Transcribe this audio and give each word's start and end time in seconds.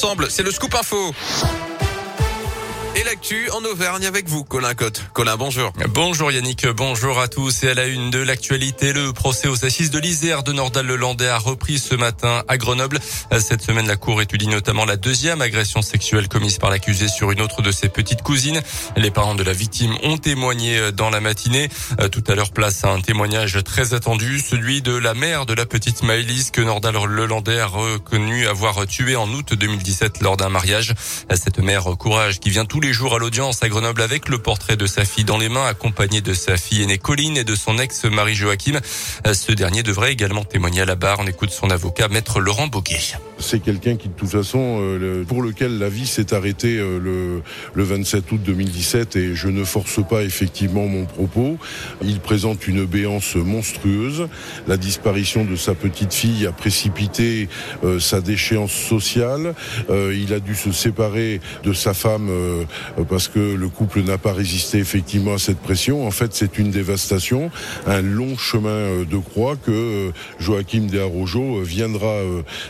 Ensemble, 0.00 0.30
c'est 0.30 0.44
le 0.44 0.52
scoop 0.52 0.72
info. 0.76 1.12
Et 2.96 3.04
l'actu 3.04 3.48
en 3.50 3.64
Auvergne 3.64 4.06
avec 4.06 4.28
vous, 4.28 4.44
Colin 4.44 4.74
Cotte. 4.74 5.02
Colin, 5.12 5.36
bonjour. 5.36 5.72
Bonjour 5.90 6.32
Yannick, 6.32 6.66
bonjour 6.66 7.20
à 7.20 7.28
tous. 7.28 7.62
Et 7.62 7.70
à 7.70 7.74
la 7.74 7.86
une 7.86 8.10
de 8.10 8.18
l'actualité, 8.18 8.92
le 8.92 9.12
procès 9.12 9.48
aux 9.48 9.64
assises 9.64 9.90
de 9.90 9.98
l'Isère 9.98 10.42
de 10.42 10.52
Nordal-Lelandais 10.52 11.28
a 11.28 11.38
repris 11.38 11.78
ce 11.78 11.94
matin 11.94 12.42
à 12.48 12.56
Grenoble. 12.56 12.98
Cette 13.38 13.62
semaine, 13.62 13.86
la 13.86 13.96
Cour 13.96 14.22
étudie 14.22 14.48
notamment 14.48 14.84
la 14.84 14.96
deuxième 14.96 15.42
agression 15.42 15.82
sexuelle 15.82 16.28
commise 16.28 16.58
par 16.58 16.70
l'accusé 16.70 17.08
sur 17.08 17.30
une 17.30 17.40
autre 17.40 17.62
de 17.62 17.70
ses 17.70 17.88
petites 17.88 18.22
cousines. 18.22 18.60
Les 18.96 19.10
parents 19.10 19.34
de 19.34 19.42
la 19.42 19.52
victime 19.52 19.96
ont 20.02 20.18
témoigné 20.18 20.92
dans 20.92 21.10
la 21.10 21.20
matinée. 21.20 21.68
Tout 22.10 22.24
à 22.26 22.34
l'heure, 22.34 22.52
place 22.52 22.84
un 22.84 23.00
témoignage 23.00 23.62
très 23.64 23.94
attendu, 23.94 24.40
celui 24.40 24.82
de 24.82 24.96
la 24.96 25.14
mère 25.14 25.46
de 25.46 25.54
la 25.54 25.66
petite 25.66 26.02
Maëlys 26.02 26.50
que 26.50 26.60
Nordal-Lelandais 26.60 27.60
a 27.60 27.66
reconnu 27.66 28.46
avoir 28.46 28.86
tué 28.86 29.16
en 29.16 29.28
août 29.28 29.54
2017 29.54 30.20
lors 30.20 30.36
d'un 30.36 30.48
mariage. 30.48 30.94
Cette 31.34 31.58
mère 31.58 31.84
courage 31.98 32.40
qui 32.40 32.50
vient 32.50 32.64
tous 32.78 32.82
les 32.82 32.92
jours 32.92 33.16
à 33.16 33.18
l'audience 33.18 33.60
à 33.64 33.68
Grenoble 33.68 34.02
avec 34.02 34.28
le 34.28 34.38
portrait 34.38 34.76
de 34.76 34.86
sa 34.86 35.04
fille 35.04 35.24
dans 35.24 35.36
les 35.36 35.48
mains, 35.48 35.66
accompagnée 35.66 36.20
de 36.20 36.32
sa 36.32 36.56
fille 36.56 36.80
aînée 36.80 36.96
Colline 36.96 37.36
et 37.36 37.42
de 37.42 37.56
son 37.56 37.76
ex-mari 37.76 38.36
Joachim. 38.36 38.78
Ce 39.32 39.50
dernier 39.50 39.82
devrait 39.82 40.12
également 40.12 40.44
témoigner 40.44 40.82
à 40.82 40.84
la 40.84 40.94
barre. 40.94 41.18
On 41.18 41.26
écoute 41.26 41.50
son 41.50 41.70
avocat, 41.70 42.06
maître 42.06 42.38
Laurent 42.38 42.68
Boguet. 42.68 43.18
C'est 43.40 43.60
quelqu'un 43.60 43.96
qui, 43.96 44.08
de 44.08 44.14
toute 44.14 44.28
façon, 44.28 44.78
euh, 44.80 45.22
pour 45.22 45.42
lequel 45.42 45.78
la 45.78 45.88
vie 45.88 46.08
s'est 46.08 46.34
arrêtée 46.34 46.78
euh, 46.78 46.98
le, 46.98 47.42
le 47.72 47.82
27 47.84 48.32
août 48.32 48.40
2017 48.44 49.14
et 49.14 49.34
je 49.36 49.48
ne 49.48 49.62
force 49.62 50.04
pas 50.04 50.22
effectivement 50.22 50.86
mon 50.88 51.04
propos. 51.04 51.56
Il 52.02 52.18
présente 52.18 52.66
une 52.66 52.84
béance 52.84 53.36
monstrueuse. 53.36 54.26
La 54.66 54.76
disparition 54.76 55.44
de 55.44 55.54
sa 55.54 55.74
petite 55.74 56.12
fille 56.12 56.46
a 56.46 56.52
précipité 56.52 57.48
euh, 57.84 58.00
sa 58.00 58.20
déchéance 58.20 58.72
sociale. 58.72 59.54
Il 59.88 60.32
a 60.32 60.40
dû 60.40 60.54
se 60.54 60.72
séparer 60.72 61.40
de 61.62 61.72
sa 61.72 61.94
femme 61.94 62.30
parce 63.08 63.28
que 63.28 63.38
le 63.38 63.68
couple 63.68 64.02
n'a 64.02 64.18
pas 64.18 64.32
résisté 64.32 64.78
effectivement 64.78 65.34
à 65.34 65.38
cette 65.38 65.58
pression. 65.58 66.06
En 66.06 66.10
fait, 66.10 66.34
c'est 66.34 66.58
une 66.58 66.70
dévastation, 66.70 67.50
un 67.86 68.02
long 68.02 68.36
chemin 68.36 69.04
de 69.08 69.16
croix 69.16 69.56
que 69.56 70.10
Joachim 70.38 70.86
de 70.90 70.98
Arrojo 70.98 71.60
viendra, 71.62 72.16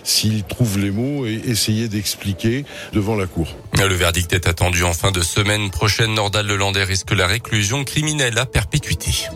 s'il 0.02 0.44
trouve 0.44 0.57
les 0.76 0.90
mots, 0.90 1.26
et 1.26 1.40
essayer 1.46 1.88
d'expliquer 1.88 2.64
devant 2.92 3.16
la 3.16 3.26
Cour. 3.26 3.54
Le 3.78 3.94
verdict 3.94 4.32
est 4.32 4.46
attendu 4.46 4.82
en 4.82 4.92
fin 4.92 5.10
de 5.10 5.20
semaine 5.20 5.70
prochaine. 5.70 6.14
Nordal 6.14 6.46
Lelandais 6.46 6.84
risque 6.84 7.12
la 7.12 7.26
réclusion 7.26 7.84
criminelle 7.84 8.38
à 8.38 8.46
perpétuité. 8.46 9.28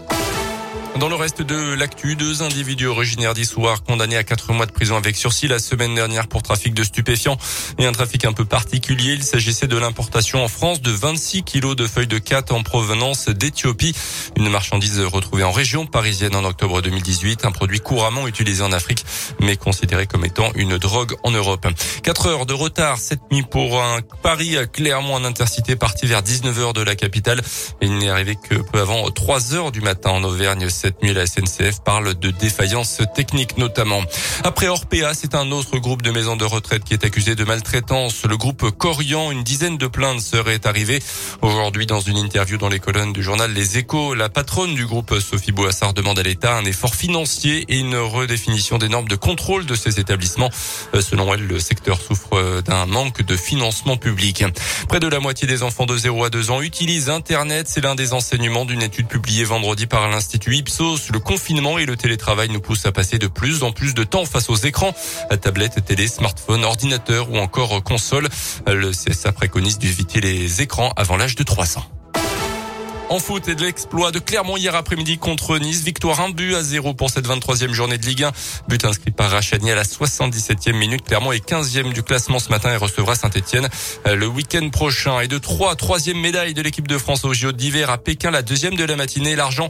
Dans 1.00 1.08
le 1.08 1.14
reste 1.14 1.40
de 1.40 1.74
l'actu, 1.74 2.16
deux 2.16 2.42
individus 2.42 2.86
originaires 2.86 3.32
d'Issoire 3.32 3.82
condamnés 3.82 4.16
à 4.16 4.24
quatre 4.24 4.52
mois 4.52 4.66
de 4.66 4.72
prison 4.72 4.96
avec 4.96 5.16
sursis 5.16 5.48
la 5.48 5.58
semaine 5.58 5.94
dernière 5.94 6.28
pour 6.28 6.42
trafic 6.42 6.74
de 6.74 6.84
stupéfiants 6.84 7.38
et 7.78 7.86
un 7.86 7.92
trafic 7.92 8.26
un 8.26 8.34
peu 8.34 8.44
particulier. 8.44 9.14
Il 9.14 9.24
s'agissait 9.24 9.66
de 9.66 9.76
l'importation 9.78 10.44
en 10.44 10.48
France 10.48 10.82
de 10.82 10.90
26 10.90 11.44
kilos 11.44 11.76
de 11.76 11.86
feuilles 11.86 12.06
de 12.06 12.18
cat 12.18 12.44
en 12.50 12.62
provenance 12.62 13.30
d'Éthiopie. 13.30 13.94
Une 14.36 14.50
marchandise 14.50 15.00
retrouvée 15.00 15.44
en 15.44 15.50
région 15.50 15.86
parisienne 15.86 16.36
en 16.36 16.44
octobre 16.44 16.82
2018. 16.82 17.46
Un 17.46 17.52
produit 17.52 17.80
couramment 17.80 18.28
utilisé 18.28 18.62
en 18.62 18.70
Afrique, 18.70 19.04
mais 19.40 19.56
considéré 19.56 20.06
comme 20.06 20.26
étant 20.26 20.52
une 20.54 20.76
drogue 20.76 21.16
en 21.24 21.30
Europe. 21.30 21.66
Quatre 22.02 22.26
heures 22.26 22.46
de 22.46 22.54
retard 22.54 22.98
cette 22.98 23.32
nuit 23.32 23.42
pour 23.42 23.82
un 23.82 24.00
Paris 24.22 24.56
clairement 24.72 25.14
en 25.14 25.24
intercité 25.24 25.74
parti 25.74 26.06
vers 26.06 26.22
19 26.22 26.58
heures 26.60 26.74
de 26.74 26.82
la 26.82 26.94
capitale. 26.96 27.40
Il 27.80 27.96
n'est 27.96 28.10
arrivé 28.10 28.36
que 28.36 28.56
peu 28.56 28.78
avant 28.78 29.10
3 29.10 29.54
heures 29.54 29.72
du 29.72 29.80
matin 29.80 30.10
en 30.10 30.22
Auvergne 30.22 30.68
cette 30.82 31.00
nuit, 31.00 31.14
la 31.14 31.28
SNCF 31.28 31.78
parle 31.84 32.14
de 32.14 32.30
défaillance 32.32 33.02
technique 33.14 33.56
notamment. 33.56 34.02
Après 34.42 34.66
Orpea, 34.66 35.14
c'est 35.14 35.36
un 35.36 35.52
autre 35.52 35.78
groupe 35.78 36.02
de 36.02 36.10
maisons 36.10 36.34
de 36.34 36.44
retraite 36.44 36.82
qui 36.82 36.92
est 36.92 37.04
accusé 37.04 37.36
de 37.36 37.44
maltraitance. 37.44 38.24
Le 38.24 38.36
groupe 38.36 38.68
Corian, 38.72 39.30
une 39.30 39.44
dizaine 39.44 39.78
de 39.78 39.86
plaintes 39.86 40.20
seraient 40.20 40.66
arrivées. 40.66 41.00
Aujourd'hui, 41.40 41.86
dans 41.86 42.00
une 42.00 42.16
interview 42.16 42.58
dans 42.58 42.68
les 42.68 42.80
colonnes 42.80 43.12
du 43.12 43.22
journal 43.22 43.52
Les 43.52 43.78
Échos, 43.78 44.14
la 44.14 44.28
patronne 44.28 44.74
du 44.74 44.84
groupe, 44.84 45.14
Sophie 45.20 45.52
Boissard, 45.52 45.94
demande 45.94 46.18
à 46.18 46.24
l'État 46.24 46.56
un 46.56 46.64
effort 46.64 46.96
financier 46.96 47.64
et 47.68 47.78
une 47.78 47.94
redéfinition 47.94 48.78
des 48.78 48.88
normes 48.88 49.06
de 49.06 49.14
contrôle 49.14 49.66
de 49.66 49.76
ces 49.76 50.00
établissements. 50.00 50.50
Selon 50.98 51.32
elle, 51.32 51.46
le 51.46 51.60
secteur 51.60 52.00
souffre 52.00 52.60
d'un 52.62 52.86
manque 52.86 53.22
de 53.22 53.36
financement 53.36 53.96
public. 53.96 54.44
Près 54.88 54.98
de 54.98 55.06
la 55.06 55.20
moitié 55.20 55.46
des 55.46 55.62
enfants 55.62 55.86
de 55.86 55.96
0 55.96 56.24
à 56.24 56.30
2 56.30 56.50
ans 56.50 56.60
utilisent 56.60 57.08
Internet. 57.08 57.68
C'est 57.68 57.82
l'un 57.82 57.94
des 57.94 58.14
enseignements 58.14 58.64
d'une 58.64 58.82
étude 58.82 59.06
publiée 59.06 59.44
vendredi 59.44 59.86
par 59.86 60.08
l'Institut 60.08 60.56
Ipsos 60.56 60.71
le 60.80 61.18
confinement 61.18 61.78
et 61.78 61.86
le 61.86 61.96
télétravail 61.96 62.48
nous 62.48 62.60
poussent 62.60 62.86
à 62.86 62.92
passer 62.92 63.18
de 63.18 63.26
plus 63.26 63.62
en 63.62 63.72
plus 63.72 63.94
de 63.94 64.04
temps 64.04 64.24
face 64.24 64.48
aux 64.48 64.56
écrans, 64.56 64.94
tablettes, 65.40 65.84
télé, 65.84 66.06
smartphones, 66.06 66.64
ordinateurs 66.64 67.30
ou 67.30 67.36
encore 67.36 67.82
consoles. 67.82 68.28
Le 68.66 68.90
CSA 68.90 69.32
préconise 69.32 69.78
d'éviter 69.78 70.20
les 70.20 70.62
écrans 70.62 70.92
avant 70.96 71.16
l'âge 71.16 71.36
de 71.36 71.42
3 71.42 71.78
ans. 71.78 72.01
En 73.12 73.18
foot 73.18 73.46
et 73.46 73.54
de 73.54 73.62
l'exploit 73.62 74.10
de 74.10 74.18
Clermont 74.18 74.56
hier 74.56 74.74
après-midi 74.74 75.18
contre 75.18 75.58
Nice. 75.58 75.82
Victoire 75.82 76.18
1 76.22 76.30
but 76.30 76.54
à 76.54 76.62
0 76.62 76.94
pour 76.94 77.10
cette 77.10 77.28
23e 77.28 77.70
journée 77.74 77.98
de 77.98 78.06
Ligue 78.06 78.24
1. 78.24 78.32
But 78.68 78.86
inscrit 78.86 79.10
par 79.10 79.30
Rachani 79.30 79.70
à 79.70 79.74
la 79.74 79.82
77e 79.82 80.72
minute. 80.72 81.04
Clermont 81.04 81.30
est 81.30 81.46
15e 81.46 81.92
du 81.92 82.02
classement 82.02 82.38
ce 82.38 82.48
matin 82.48 82.72
et 82.72 82.76
recevra 82.76 83.14
Saint-Etienne 83.14 83.68
le 84.06 84.26
week-end 84.26 84.66
prochain. 84.70 85.20
Et 85.20 85.28
de 85.28 85.36
3 85.36 85.76
troisième 85.76 86.20
médaille 86.20 86.54
de 86.54 86.62
l'équipe 86.62 86.88
de 86.88 86.96
France 86.96 87.26
au 87.26 87.34
JO 87.34 87.52
d'hiver 87.52 87.90
à 87.90 87.98
Pékin, 87.98 88.30
la 88.30 88.40
deuxième 88.40 88.76
de 88.76 88.84
la 88.84 88.96
matinée. 88.96 89.36
L'argent 89.36 89.68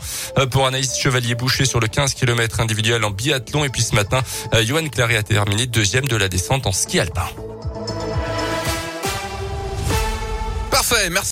pour 0.53 0.69
Anaïs 0.69 0.97
Chevalier-Boucher 0.97 1.65
sur 1.65 1.81
le 1.81 1.89
15 1.89 2.15
km 2.15 2.61
individuel 2.61 3.05
en 3.05 3.11
biathlon. 3.11 3.65
Et 3.65 3.71
puis 3.71 3.83
ce 3.83 3.97
matin, 3.97 4.23
Johan 4.65 4.87
Clary 4.89 5.17
a 5.17 5.25
terminé 5.25 5.67
deuxième 5.67 6.07
de 6.07 6.15
la 6.15 6.29
descente 6.29 6.69
en 6.69 6.73
ski 6.73 7.01
alpin. 7.01 7.27
Parfait, 10.71 11.11
merci. 11.11 11.21